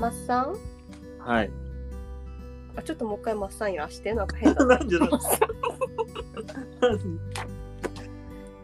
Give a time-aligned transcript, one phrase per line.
[0.00, 0.56] マッサン？
[1.18, 1.50] はい。
[2.76, 5.06] あちょっともう一回マッサンいら してなんか変だなんでだ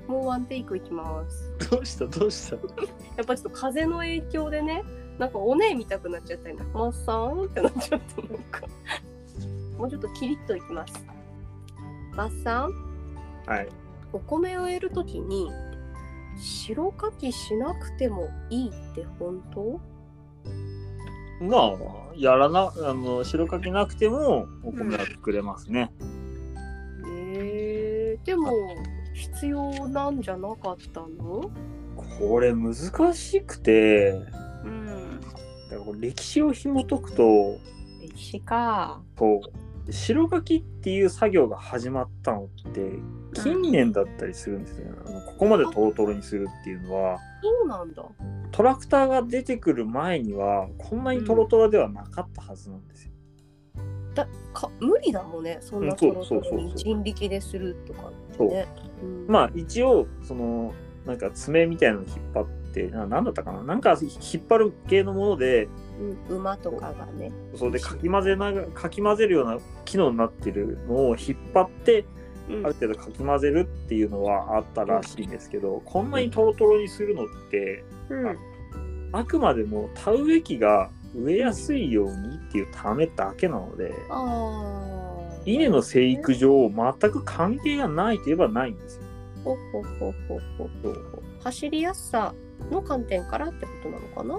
[0.09, 1.53] もうワンテイクいきます。
[1.71, 2.07] どうした？
[2.07, 2.57] どうした？
[2.57, 2.63] や
[3.23, 4.85] っぱちょっと風の影響でね
[5.19, 8.63] なんかおねえ見たくなっちゃったりなマッサンってなっちゃってなんか。
[9.77, 10.95] もうちょっとキリッといきます。
[12.15, 12.73] マッサン？
[13.47, 13.69] はい。
[14.13, 15.51] お米を植えるときに
[16.39, 19.81] 白かきしなくてもいいって本当？
[21.41, 21.73] まあ、
[22.17, 25.93] やらな、あの、白かきなくてもお米は作れますね。
[27.09, 28.51] えー、でも
[29.15, 31.51] 必要なんじゃなかったの？
[32.19, 32.75] これ難
[33.15, 34.13] しくて、
[34.65, 35.21] うん。
[35.71, 37.59] だから歴史を紐解くと、
[38.01, 39.03] 歴史か。
[39.17, 39.51] こう。
[39.89, 42.91] 白かきっていう作業が始まったのって
[43.35, 44.91] 近年だったりするんですね。
[45.07, 47.19] あのここまでトロトロにするっていうのは。
[47.41, 48.03] そうなんだ
[48.53, 53.13] トラクターが出てくる前にはこんなにトロトロではなかったはずなんですよ。
[54.15, 55.59] だか無理だもんね。
[55.61, 58.67] そんなうんトロトロに人力でするとかそうね、
[59.03, 59.07] う。
[59.07, 59.27] ん。
[59.29, 60.73] まあ一応その
[61.05, 63.63] なんか爪みたいなの引っ張ってななんだったかな。
[63.63, 65.69] なんか引っ張る系のもので
[66.29, 67.33] うん、馬とかがね。
[67.55, 72.05] それでかき混ぜながかき混ぜるような機能になってるのを引っ張って
[72.49, 72.67] うん。
[72.67, 78.37] ある程度かき混ぜるっていうのはあったらしいんですけど、こんなにトロトロにするのってうん。
[79.13, 84.63] あくまでも田植え機が植えやすいようにっていうためだけなのであ
[85.41, 89.03] あ稲の生育上全く関係がないといえばないんですよ。
[89.45, 92.35] ほほほほほほ走りやすさ
[92.71, 94.39] の観点からってことなのかな、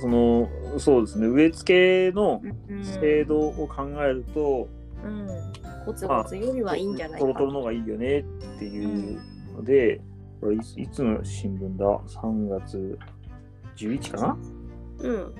[0.00, 1.28] そのそうですね。
[1.28, 4.68] 植え付けのうん精度を考えると、
[5.04, 5.26] うん、
[5.86, 7.26] ゴツゴツよりはいいんじゃないか。
[7.26, 8.22] トロトロの方がいいよねっ
[8.58, 8.84] てい
[9.14, 9.20] う
[9.54, 10.00] ので、
[10.40, 12.98] これいついつの新聞だ ?3 月
[13.76, 14.38] 11かな？
[15.00, 15.34] うん。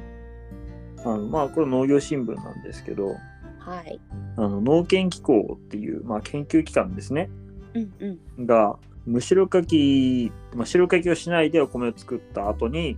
[1.05, 3.15] あのまあこれ農業新聞なんですけど
[3.59, 4.01] はい。
[4.37, 7.31] あの農研機構っていう、まあ、研究機関ですね。
[7.75, 7.93] うん
[8.37, 8.47] うん。
[8.47, 8.77] が
[9.07, 12.97] むしろかき、まあ、白かきをしないでお米を作った後に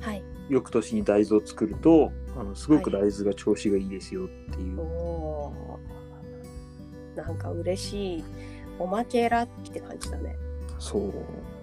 [0.00, 0.22] はい。
[0.48, 7.18] 翌年に大豆を作るとあのすごく大豆が調子がいいですよっていう、おー。
[7.18, 8.24] なんか嬉しい。
[8.78, 10.36] おまけらって感じだね
[10.78, 11.12] そう。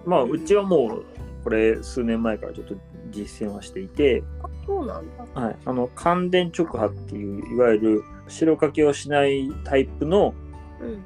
[0.06, 1.06] まあうちはもう
[1.44, 2.76] これ数年前からちょっと
[3.12, 5.42] 実践はしていて、あそうなんだ。
[5.42, 10.34] はい、あの乾電直波っていういわゆる白かきをしないタイプの
[10.81, 11.03] うん。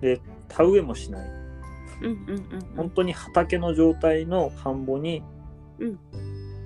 [0.00, 1.28] で田植えもしない。
[2.02, 5.22] うんうんうん本当に畑の状態の田んぼに、
[5.78, 5.98] うん。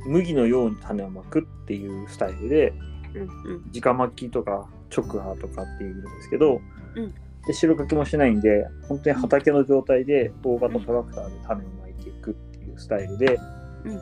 [0.06, 2.72] 麦のように種をまくっていうスタイルで
[3.14, 3.24] うんう
[3.58, 3.70] ん。
[3.74, 6.60] 直巻きとか直波とかっていうんですけど、
[6.96, 7.14] うん
[7.46, 13.40] で白かきもしないんで本当に畑の状態で大型トラクターで種をまいていくっていうスタイルで、
[13.84, 14.00] うん。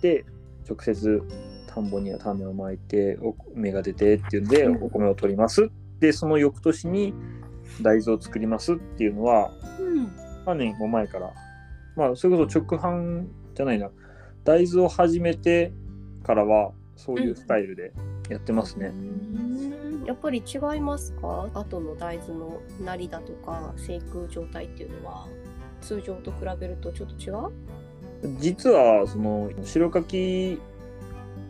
[0.00, 0.24] で
[0.68, 1.22] 直接
[1.66, 4.82] 田んぼには種をまいてお芽が出てっていうんでうん。
[4.82, 5.70] お米を取ります。
[6.00, 7.14] でその翌年に
[7.82, 10.28] 大豆を作りますっていうのはうん。
[10.46, 11.32] 何年も前から、
[11.96, 13.90] まあ、それこそ直販じゃないな、
[14.44, 15.72] 大豆を始めて
[16.24, 17.92] からは、そういうスタイルで
[18.30, 18.86] やってますね。
[18.86, 19.47] うん
[20.08, 21.50] やっぱり違いますか？
[21.52, 25.28] 後の大豆のなりだとか生育状態っていうのは
[25.82, 27.28] 通常と比べるとちょっと違
[28.30, 28.38] う？
[28.40, 30.58] 実は、その、白かき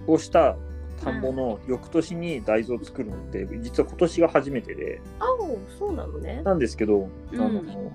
[0.09, 0.57] をした
[1.03, 6.43] 田んぼの翌年に大豆を作るのって、実は今年が初めてで、あおそうなのね。
[6.43, 7.93] なんですけど、あの、うん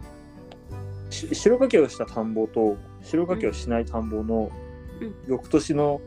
[1.10, 4.50] し白かきをした田んぼと白かきをしない田んぼの
[5.02, 5.16] うん。
[5.28, 6.00] 翌年の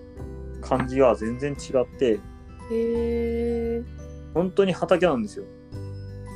[0.63, 2.19] 感じは全然違って、へ
[2.73, 3.85] え
[4.37, 5.47] 本当に畑なんですよ。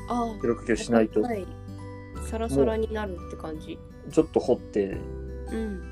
[0.08, 1.20] あ白かきをしないと。
[1.20, 1.46] はい。
[2.30, 3.78] サラサラになるって感じ。
[4.10, 4.96] ちょっと掘って
[5.52, 5.82] うん。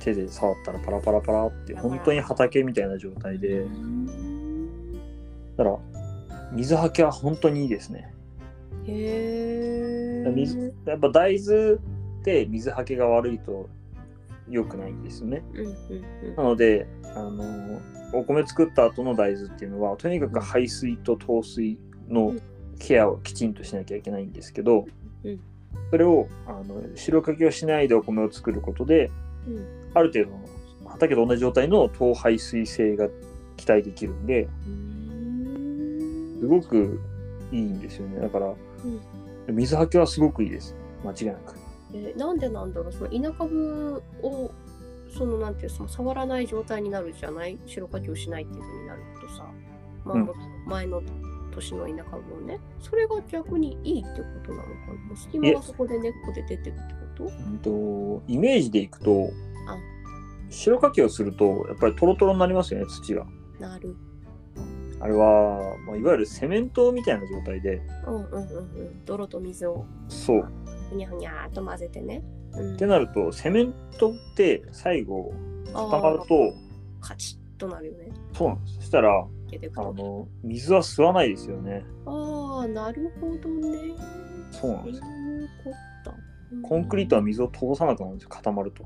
[0.00, 3.60] 手で触ったらパラパラパラって本当に畑みたいな状態で。
[3.60, 4.92] うん。
[5.56, 5.78] だから
[6.50, 8.12] 水はけは本当にいいですね。
[8.88, 11.76] へえ水やっぱ大豆
[12.24, 13.68] で水はけが悪いと
[14.48, 15.44] 良くないんですよね。
[15.54, 16.34] うんうん。
[16.34, 17.80] なのであの
[18.12, 21.78] お米作った後の大豆っていうのはとにかく排水と透水
[22.08, 22.34] の
[22.78, 24.86] ケアをきちんとしなきゃいけないんですけど、
[25.24, 25.40] うん。
[25.90, 29.10] それをあの白かきをしないでお米を作ることで
[29.46, 29.66] うん。
[29.94, 30.48] ある程度の
[30.86, 33.08] 畑と同じ状態の糖排水性が
[33.56, 36.38] 期待できるんでうん。
[36.40, 37.00] すごく
[37.50, 38.20] いいんですよね。
[38.20, 38.52] だから、
[39.48, 40.74] 水はけはすごくいいです。
[41.04, 41.54] 間違いなく。
[41.94, 42.92] えーなんでなんだろう。
[42.92, 44.50] その稲株を
[45.16, 47.58] そのなんていうその触らない状態になるじゃない？
[47.66, 49.46] 白かきをしないっていうふうになるとさ、
[50.04, 50.24] まあうん。
[50.26, 50.34] も
[50.66, 51.02] 前の
[51.52, 52.60] 年の稲株をね。
[52.80, 54.70] それが逆にいいってことなのか
[55.10, 55.16] な？
[55.16, 57.24] 隙間がそこで根っこで出てるってこと？
[57.24, 59.30] うんとイメージでいくと
[59.68, 59.76] あ。
[60.50, 63.26] 白かきをするとやっぱりトロトロになりますよね土が。
[63.58, 63.96] なる。
[64.98, 67.82] あれは、まあ、いわゆるセメントみたいな状態で。
[68.06, 69.04] うんうんうんうん。
[69.04, 69.84] 泥と水を。
[70.08, 70.48] そう。
[70.88, 72.22] ふにゃふにゃーっと混ぜてね。
[72.56, 72.74] うん。
[72.74, 75.32] ってなるとセメントって最後
[75.72, 76.54] 固まると
[77.00, 78.10] カチッとなるよね。
[78.32, 78.76] そうなんです。
[78.76, 79.26] そしたら。
[79.76, 81.84] あの水は吸わないですよね。
[82.04, 83.94] ああ、なるほどね。
[84.50, 85.00] そうなんです。
[86.62, 88.84] コンクリートは水を通さなくなるんですよ固まると。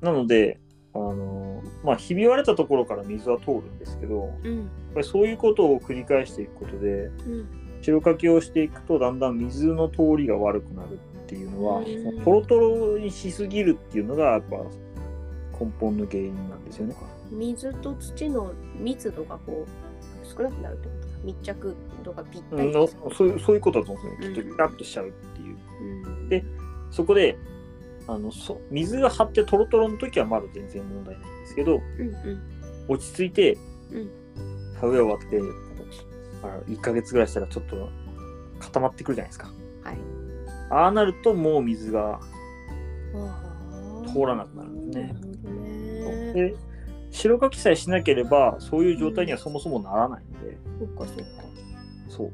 [0.00, 0.60] なので
[0.94, 4.58] あのまあひび割れたところから水は通るんですけどうん。
[4.58, 7.48] やっぱりそういうことを繰り返していくことでうん。
[7.80, 10.94] 白かきをしていくとだんだん水の通りが悪くなる。
[10.94, 14.56] っていうのはうんトロトロにしすぎるっていうのがやっぱ
[15.58, 16.94] 根本の原因なんですよね。
[17.30, 24.34] 水と土の密度がこう少なくなるってことか密着度がぴったりうん、のそういうそういうことだと思うんですよ。
[24.34, 25.56] きっとうんピタッとしちゃうっていう。
[25.80, 26.44] うんで
[26.90, 27.38] そこで
[28.06, 32.42] あのそ水が張ってトロトロの時はまだ全然問題ないんですけどうんうん
[32.88, 33.56] 落ち着いて
[33.90, 34.10] うん
[34.78, 35.38] 田植え終わって
[36.42, 37.88] あの1ヶ月ぐらいしたらちょっと
[38.58, 39.50] 固まってくるじゃないですか。
[40.72, 42.20] はいああなるともう水が
[44.12, 45.52] 通らなくなるんですね。
[45.52, 46.32] ね。
[46.32, 46.56] で
[47.10, 51.24] 白かきさえしなければそういう状態にはそもそもならないので、そっかそっか。
[52.08, 52.32] そう。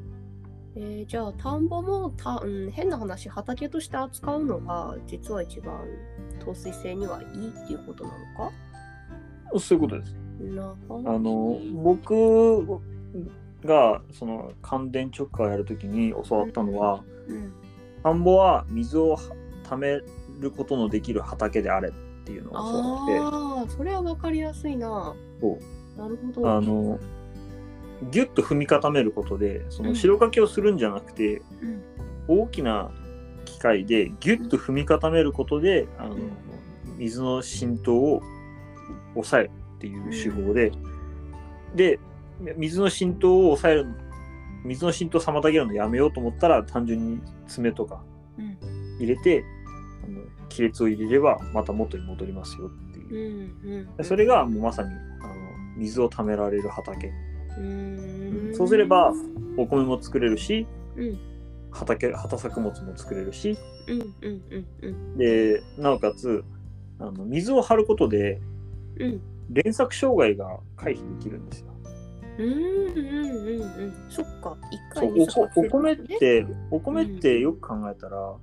[0.75, 5.83] えーじゃあ田んぼもた、うん、変な話畑として扱うのが実は一番
[6.39, 8.15] 透水性にはいいっていうことなの
[9.51, 9.59] か？
[9.59, 10.13] そういうことです。
[10.39, 12.79] なあの僕
[13.65, 17.53] がその乾電直下をやるときに教わったのは、うん
[18.03, 19.17] 田んぼは水を
[19.69, 20.01] 溜め
[20.39, 21.91] ることのできる畑であれっ
[22.23, 25.15] ていうのを教わってああそれは分かりやすいな。
[25.41, 25.59] そ
[25.97, 25.99] う。
[25.99, 26.49] なるほど。
[26.49, 26.99] あの
[28.11, 29.95] ギュッと踏み固めることでそのうん。
[29.95, 31.83] 白かきをするんじゃなくて、うん。
[32.27, 32.91] 大きな
[33.45, 36.31] 機械でギュッと踏み固めることで、あのうん。
[36.97, 38.21] 水の浸透を
[39.13, 40.71] 抑えるっていう手法で、
[41.75, 41.99] で
[42.55, 43.87] 水の浸透を抑える
[44.63, 48.03] 水の浸透を妨げるのやめようと思ったら単純に爪とか
[48.37, 48.57] うん。
[48.99, 49.43] 入れて、
[50.03, 53.01] あの亀裂を入れればまた元に戻りますよってう。
[53.01, 54.05] いう、んうん。
[54.05, 55.33] それがもうまさにあの
[55.77, 57.07] 水を貯められる畑。
[57.07, 58.55] うーん。
[58.55, 59.13] そうすれば
[59.57, 61.17] お米も作れるしうん。
[61.71, 63.57] 畑畑作物も作れるし。
[63.87, 65.17] うんうんうんうん。
[65.17, 66.43] でなおかつ
[66.99, 68.41] あの水を張ることで
[68.99, 69.21] うん。
[69.51, 71.71] 連作障害が回避できるんですよ。
[72.39, 74.57] うんうんうんうんそっか。
[74.71, 74.79] 一
[75.27, 78.33] そう回にお米っねてお米ってよく考えたら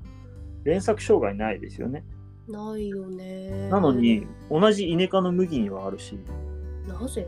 [0.65, 2.05] 連作障害ないですよね。
[2.47, 3.69] ないよね。
[3.71, 6.19] なのに同じイネ科の麦にはあるし。
[6.87, 7.27] なぜ？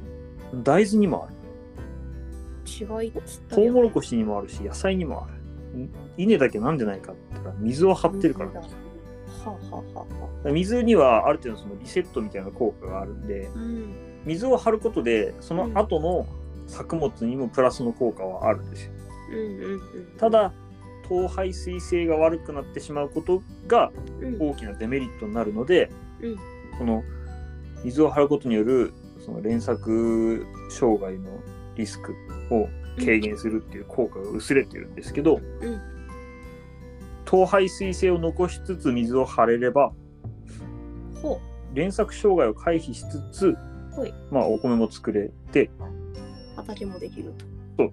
[0.63, 1.35] 大豆にもある。
[3.03, 3.13] 違い
[3.49, 5.27] トウモロコシにもあるし野菜にもあ
[5.75, 5.81] る。
[5.81, 8.51] ん稲だけなんでないかって言ったら水を張ってるから。
[8.51, 8.67] は
[9.45, 10.07] あ、はあはあは
[10.45, 13.95] あ、水にはある程度そのリセットみたいな効果があるんでうん。
[14.25, 16.27] 水を張ることでその後の
[16.69, 18.93] 作物にもプラスの効果はあるんですよ。
[20.19, 20.53] ただ
[21.09, 24.51] 糖排水性が悪くなってしまうことがうん。
[24.51, 26.37] 大きなデメリットになるので、うん。
[26.79, 27.03] この
[27.85, 28.93] 水を張ることによる
[29.25, 31.31] その連作障害の
[31.77, 32.15] リスク
[32.51, 32.69] を
[32.99, 35.81] 軽減するっていう効果が薄れてるんですけど、うん。
[37.25, 39.93] 糖排水性を残しつつ水を張れれば
[41.23, 41.39] ほ
[41.75, 43.55] 連作障害を回避しつつ、
[44.31, 45.71] まあ、お米も作れてう
[46.69, 47.33] 畑もできる
[47.77, 47.93] そう。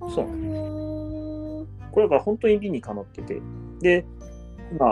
[0.00, 3.40] とそううこれだから本当に理にかなってて。
[3.80, 4.04] で
[4.72, 4.86] 今、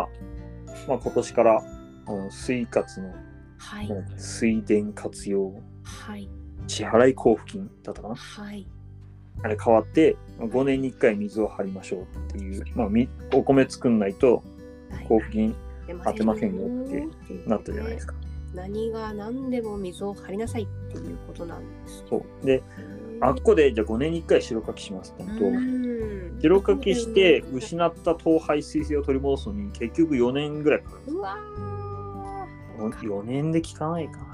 [0.89, 1.63] まあ、今年から
[2.07, 3.13] あの水活の
[3.59, 3.89] はい。
[4.17, 5.53] 水田活用
[5.83, 6.29] はい。
[6.67, 8.15] 支払い交付金だったかな。
[8.15, 8.67] はい。
[9.43, 14.43] あれ変わって5年に1回水を張りましょうっていう、まあ、みお米作んないと
[15.03, 15.55] 交付金
[16.05, 17.09] 当てませんよって
[17.47, 18.13] なったじゃないですか。
[18.13, 18.19] か。
[18.55, 22.47] 何が何でも水を張りなさいっていうことなんですそう。
[22.47, 22.63] で
[23.21, 26.39] あっこでじゃあ5年に1回白かきしますってと、うん。
[26.41, 31.13] 白かきして失った糖排水性を取り戻すのに結局4年ぐらいかかる。
[31.13, 32.91] んうわー。
[32.91, 34.25] です4年で効かないかな。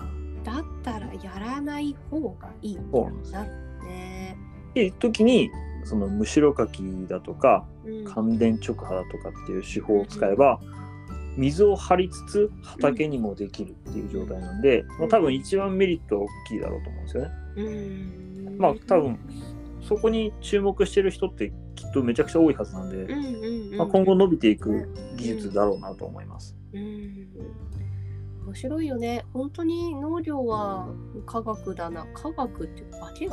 [0.43, 4.37] だったらやらない方がいいうなんですね。
[4.71, 5.51] っていう時に
[5.85, 8.05] そのむしろかきだとかうん。
[8.07, 10.61] 乾電直波だとかっていう手法を使えば
[11.37, 17.31] 水を張りつつ畑にもできるっていう状態なんで、まあ、多分一番メリットは大きいだろうと思うんですよね。
[17.57, 18.30] うん
[18.61, 19.19] まあ多分
[19.81, 23.77] そこに注目してる人ってきっとめちゃくちゃ多いはずなんで、うんうんうん。
[23.79, 26.55] まあ、今後伸びていく技術だろうなと思います。
[26.75, 27.27] うん。
[28.45, 29.25] 面白いよね。
[29.33, 30.89] 本当に農業は
[31.25, 32.07] 科学だな。
[32.13, 33.31] 科学って化学？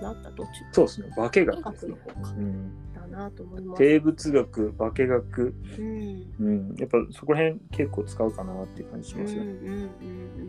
[0.00, 0.30] なんだ？
[0.30, 0.50] どっち？
[0.72, 1.10] そうですね。
[1.16, 1.96] 化学科ですね。
[2.36, 3.78] うん、だなと思います。
[3.82, 6.34] 生物学化学、うん。
[6.38, 9.44] うん、やっぱそこら辺結構使うかなっていう感じしますよ。
[9.44, 9.50] ね。
[9.50, 10.39] うんうんうん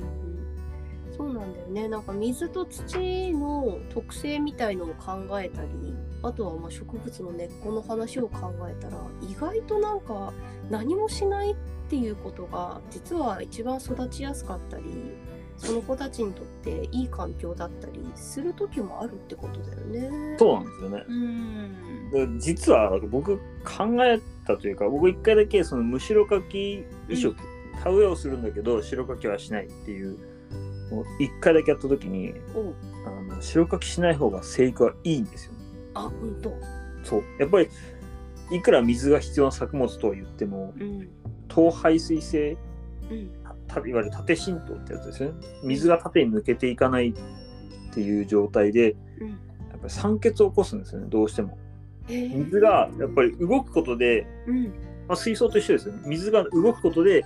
[1.72, 5.70] ねなんか水と土の特性みたいのを考えたり
[6.24, 10.34] あとはまあ植物の根っこの話を考えたら意外となんか
[10.70, 11.56] 何もしないっ
[11.90, 14.84] ていうことが実は一番育ちやすかったり
[15.58, 20.36] その子たちにとっていい環境だったりする時もあるってことだよね。
[20.40, 21.06] そうなんですよね。
[21.08, 27.36] うんで実は僕考えたというか僕一回だけそのむしろかき移植、
[27.84, 30.18] 田植えをするんだけど白かきはしないっていう
[31.20, 32.34] 一回だけやった時に
[33.06, 35.54] あの白かきしない方が生育はいいんですよ。
[35.94, 36.54] あうんと。
[37.04, 37.70] そうやっぱり
[38.52, 41.10] いくら水が必要な作物とは言ってもうん
[41.48, 42.58] 等排水性
[43.10, 43.32] うん
[43.68, 45.32] たいわゆる縦浸透ってやつですね
[45.64, 49.36] 水が縦に抜けていかないっていう状態でうんや
[49.78, 51.58] っぱり酸欠を起こすんですよねどうしても。
[52.08, 54.64] 水がやっぱり動くことでうん
[55.08, 56.02] まあ、水槽と一緒ですよね。
[56.06, 57.26] 水が動くことで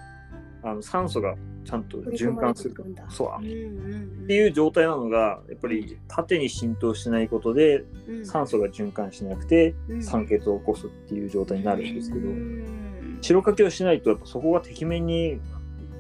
[0.64, 2.76] あの酸素がちゃんと循環する。
[3.10, 3.42] そう。
[3.42, 8.26] うんうんっていう状態なのがやっぱり縦に浸透しないことでうん。
[8.26, 10.04] 酸素が循環しなくてうん。
[10.04, 13.18] 酸欠を起こすっていう状態になるんですけどうん。
[13.22, 15.40] 白かきをしないとやっぱそこがてきめんに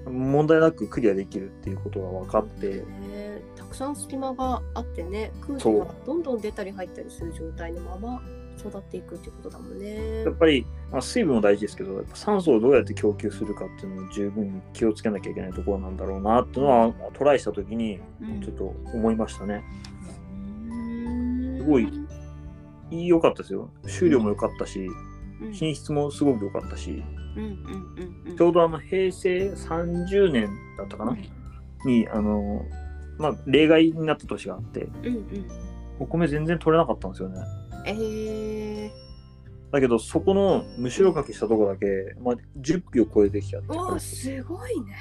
[0.09, 3.41] 問題なくクリアできるっていうことが分かってね。
[3.55, 8.21] たくさん隙間があってね空気がどんどん出たり入ったりする状態のまま
[8.59, 10.23] 育っていくってことだもんね。
[10.23, 10.33] やっ。
[10.33, 17.99] ぱり、まあ、水分も大事ですけどやっぱ酸素をどうやって供給するかっていうのを十分に気をつけなきゃいけないところなんだろうなっていうのはトライした時に
[18.43, 19.63] ちょっと思いましたね。
[20.69, 21.57] うん。
[21.59, 21.89] すごい
[22.91, 23.69] 良かったですよ。
[23.87, 24.87] 収量も良かったし、
[25.41, 25.53] うん。
[25.53, 27.03] 品質もすごく良かったし、
[28.37, 31.17] ちょうどあの平成30年だったかな、
[31.85, 32.63] に、あの、
[33.17, 34.87] まあ、例外になった年があって、
[35.99, 37.41] お米全然取れなかったんですよね。
[37.87, 38.89] えー、
[39.71, 44.95] だけど、そこのむしろかけしたとこだけ、まあ、10票超えてきちゃって、わあすごいね。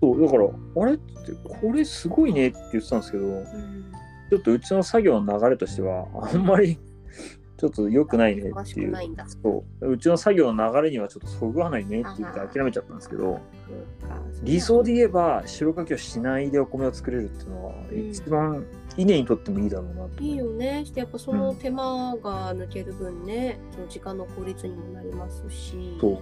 [0.00, 0.48] そう、だから、
[0.82, 1.02] あれって、
[1.44, 3.92] これすごいねって言ってたんですけど、うん。
[4.30, 6.78] ちょっとうちの作業の流れとしては、あんまり、
[7.56, 8.94] ちょっと良くないね詳っていう。
[9.42, 9.92] そう。
[9.92, 13.40] うちの作業の流れにはちょっとそぐわないねって言って諦めちゃったんですけど
[14.42, 18.10] 理想で言えば白かきをしないでお米を作れるっていうのはうん。
[18.10, 18.66] 一番
[18.96, 20.84] 稲にとってもいいだろうなといい思よね。
[20.84, 26.18] してやっぱその手間が抜ける分ね、その時間の効率にもなりますし、そう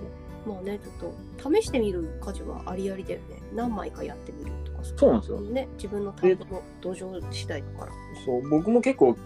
[0.49, 1.13] まあね、ちょっ
[1.43, 3.43] と試してみる価値はありありだよね。
[3.55, 7.93] 何枚かやってみるとかそうなんですよね、自分の田んぼの土壌次第だから。
[8.25, 9.17] そう僕も結構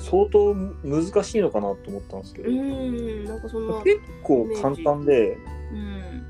[0.00, 3.80] 相当難しいのかなと思ったんですけど、うーん、なんかそんな。
[3.82, 5.38] 結構簡単で
[5.72, 6.26] うん。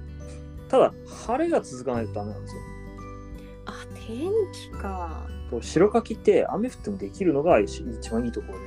[0.68, 2.75] ただ晴れが続かないとダメなんですよあ、
[4.06, 5.26] 天気か。
[5.50, 8.64] そう白かきって雨降ってもできるのが一一番いいところで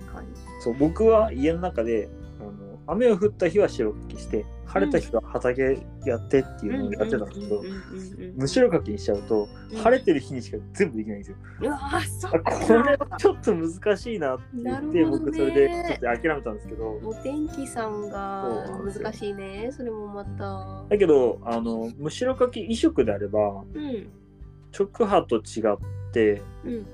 [0.00, 0.28] 確かに。
[0.60, 2.08] そう僕は家の中で
[2.40, 7.62] あの雨を降った日は白かきして晴れた日は畑やってっていうのをやってたんですけど
[8.36, 11.36] むしろかきにしちゃうとうん晴れてる日にしか全部できないんですよ。
[11.60, 12.28] うわー、そ。
[12.28, 12.38] こ
[12.82, 19.70] れはちょっと難しいなって言って、ね僕それでちょっと諦めたんですけどお天気さんが難しいね。
[19.70, 20.84] それもまた。
[20.88, 24.10] だけどあのむしろかき移植であればうん。
[24.76, 25.76] 直波と違っ
[26.12, 26.86] てうん。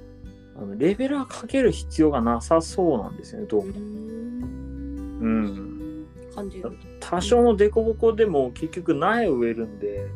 [0.57, 3.73] あのレベルはかける必要がなさそうなんですよねどうも。
[3.75, 6.07] うん。
[6.35, 6.71] 感じる。
[7.01, 10.07] 多少の凸凹でも結局苗を植えるんで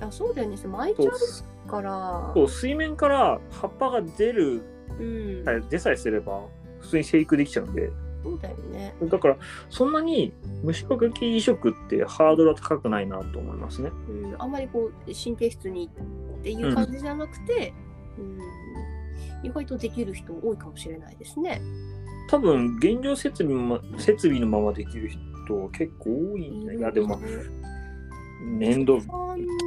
[0.00, 0.56] あ、そうだよね。
[0.66, 2.32] 巻いちゃうから。
[2.34, 4.62] そう水面から葉っぱが出る
[4.98, 5.68] うん。
[5.70, 6.42] 出さえすれば
[6.80, 7.90] 普通に生育できちゃうんで
[8.26, 8.94] そうだよね。
[9.02, 9.36] だから
[9.70, 10.32] そんなに
[10.64, 13.90] むしろかき移植ってハードルは高くないなと思いますね。
[14.08, 14.36] うん。
[14.38, 15.88] あんまりこう、神経質に
[16.40, 17.72] っていう感じじゃなくて、
[18.18, 18.38] うん。
[19.44, 21.62] 意外とできる人多いかもしれないですね。
[22.28, 27.18] 多分現状設備も設備のままできる人結構多いんじゃないいやでもまあ
[28.42, 28.98] 粘土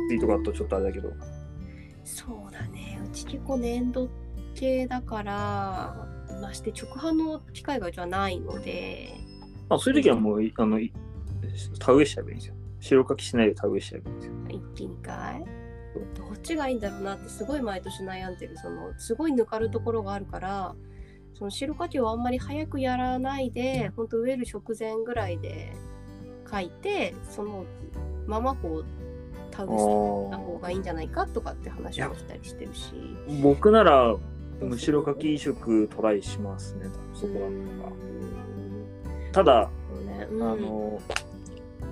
[0.09, 1.13] 水とかだとちょっとあれだけど
[2.03, 2.99] そうだね。
[3.05, 4.09] うち結構粘土
[4.55, 6.07] 系だから、
[6.39, 9.13] まして直販の機会がうちはないので、
[9.69, 10.93] まあそういう時はもういあのい
[11.79, 12.55] 田植えしちゃえばいいんですよ。
[12.79, 14.33] 白かきしないで田植えしちゃえばいいんですよ。
[14.49, 15.43] 一気にかい
[16.15, 18.57] どっちがいいんだろうなってすごい毎年悩んでる。
[18.57, 20.75] そのすごい抜かるところがあるから
[21.33, 25.73] その白かきをあんまり早くやらないでほんと植える直前ぐらいで
[26.51, 27.65] 書いてその
[28.27, 28.85] ままこう
[29.51, 32.93] 田植えした方がいいんじゃないかとかって話をしたりしてるし。
[33.41, 34.15] 僕なら
[34.61, 36.85] むしろかき移植トライしますね。
[36.85, 37.53] 多分そこだうっ
[39.33, 39.43] たら。
[39.43, 39.69] ただ、
[40.05, 41.01] ねうんあの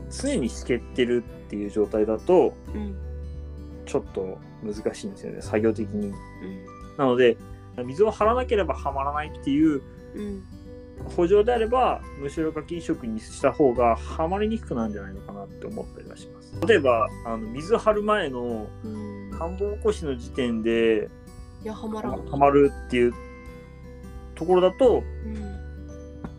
[0.10, 2.96] 常にしけってるっていう状態だとうん
[3.86, 6.08] ちょっと難しいんですよね作業的に。
[6.08, 6.14] うん
[6.98, 7.38] なので
[7.86, 9.82] 水を張らなければはまらないっていう
[10.16, 10.44] うん
[11.16, 16.56] 補助であればむしろかき移植にした方がはまりにくくなるんじゃないのかなって思ったりはします。
[16.68, 21.10] 例えばあの水張る前のうん田んぼ起こしの時点で
[21.64, 22.26] いやはまらん。
[22.28, 23.14] ハマるっていう
[24.36, 25.58] ところだとうん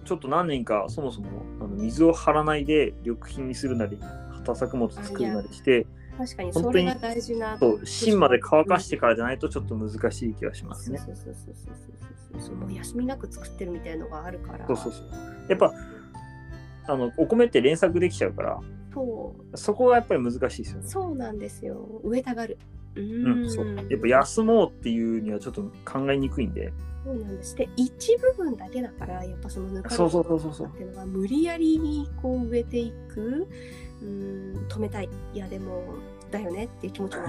[0.05, 1.29] ちょっと何年かそもそも
[1.61, 3.99] あの水を張らないで緑肥にするなり
[4.33, 7.57] 畑作物作るなりして確かにそれが大事な。
[7.59, 10.99] そう芯まで乾かしてからじゃないとちょっと難しい気がしますね。
[10.99, 11.55] そうそうそうそう
[12.43, 14.67] そうそう休みなく作ってるみたいのがあるから。
[14.67, 15.11] そうそうそう
[15.49, 15.73] やっぱ
[16.89, 18.61] あのお米って連作できちゃうから
[18.93, 20.89] そうそこがやっぱり難しいですよね。
[20.89, 22.01] そうなんですよ。
[22.05, 22.59] 植えたがる。
[22.95, 26.73] ううんん、そうやっぱ休もうっていうにはちょっと考えにくいんで
[27.05, 27.57] そうなんです。
[27.57, 33.47] で、一部分だけだから、やっぱそのぬかそうそうそうそうそうっていうのが無理やりこう植えていく、
[34.03, 35.09] うん、止めたい。
[35.33, 35.85] いや、でも、
[36.31, 37.23] だよねっていう気持ちも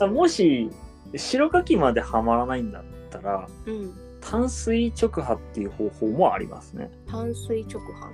[0.00, 0.06] あ。
[0.06, 0.70] もし
[1.16, 6.90] 白柿まではまらないんだったらうん、淡水直波っていう方法もありますね。
[7.06, 8.10] 淡水直波。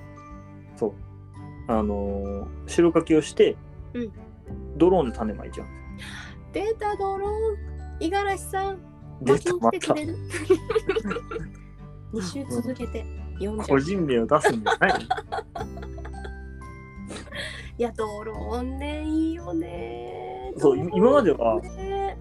[0.76, 0.92] そう。
[1.68, 3.56] あのー白柿をして、
[3.94, 4.12] うん
[4.76, 5.70] ドローンで種まいちゃうん
[6.52, 7.32] 出たドローン
[8.00, 8.78] 五十嵐さん。
[9.22, 11.22] 出たまた巻きに来てくれる
[12.14, 13.66] ？2 週続けて読んじゃう。
[13.68, 14.92] 個人名を出すんじゃない
[17.78, 20.52] いや、ドローンね、いいよね。
[20.56, 22.18] そう今まではね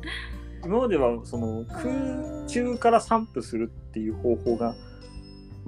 [0.63, 4.75] 今まではその空中から散布するっていう方法が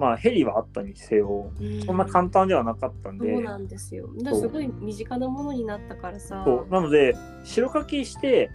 [0.00, 4.08] まあヘリはあったにせようんそんな簡単ではなかったんで、そうなんですよ。
[4.16, 6.42] だからすごい身近なものになったからさ。
[6.46, 7.14] そうなので
[7.44, 8.50] 白柿して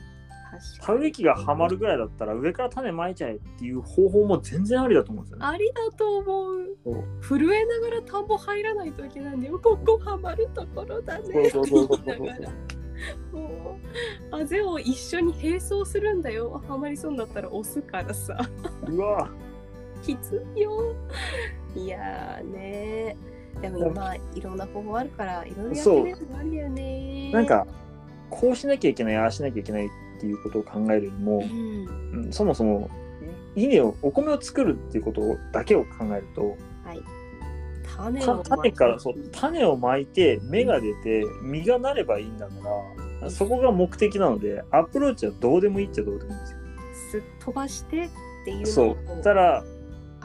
[0.81, 5.45] 田植え機がはまるぐらいだったら上から種まいちゃえっていう方法も全然ありだと思うんですよね。
[5.45, 6.77] ありだと思う。
[7.21, 9.59] 震えながら田んぼ入らないといけないんだよ。
[9.59, 11.49] ここはまるところだね。
[11.51, 13.77] そうそうそうそうも
[14.31, 16.63] うあぜを一緒に並走するんだよ。
[16.67, 18.39] はまりそうになったら押すからさ。
[18.87, 19.29] うわ
[20.05, 20.95] きついよ。
[21.75, 23.17] いやーね。
[23.62, 27.31] でも今いろんな方法あるからいろいろやってみるのもありだよね。
[27.31, 27.65] なんか
[28.29, 32.89] こうしなきゃいけないああしなきゃいけないっていうことを考えるよりもう、ん、うんそもそも
[33.55, 36.57] 稲をお米を作るっていうことだけを考えると
[37.96, 42.53] 種をた種からそう種をまいて芽が出て実がなればいいんだか
[43.22, 46.59] らそこが目的なのでアプローチはどうでもいいっちゃどうでもいいんですよ。
[47.11, 48.09] すっ飛ばしてっ
[48.44, 49.24] ていうのそもう。
[49.24, 49.63] たら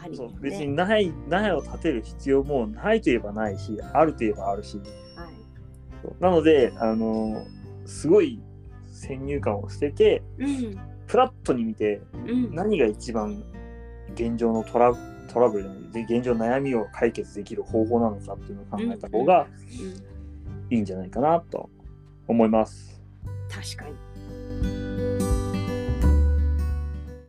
[0.03, 0.17] あり。
[0.17, 4.79] そう別にない苗を立てる必要もないといえばないしあるといえばあるし。
[4.79, 5.33] はい。
[6.21, 7.45] なのであの
[7.87, 8.41] すごい
[8.93, 10.79] 先入観を捨ててうん。
[11.07, 12.55] フラットに見てうん。
[12.55, 13.43] 何が一番
[14.15, 14.93] 現状のトラ
[15.29, 19.47] トラブルで現状の悩みを解決できる方法なのかっていうのを考えた方が
[19.81, 20.75] うん。
[20.75, 21.69] いいんじゃないかなと
[22.29, 23.03] 思います。
[23.49, 23.97] 確かに。